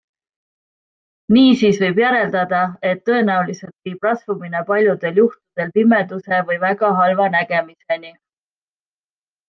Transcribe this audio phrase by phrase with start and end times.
[1.35, 2.61] Niisiis võib järeldada,
[2.93, 8.17] et tõenäoliselt viib rasvumine paljudel juhtudel pimeduse või väga halva nägemiseni.